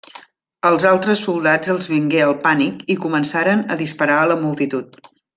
Als 0.69 0.85
altres 0.91 1.25
soldats 1.25 1.73
els 1.73 1.89
vingué 1.91 2.23
el 2.29 2.33
pànic 2.47 2.81
i 2.97 2.99
començaren 3.07 3.61
a 3.75 3.81
disparar 3.83 4.17
a 4.23 4.29
la 4.35 4.39
multitud. 4.47 4.99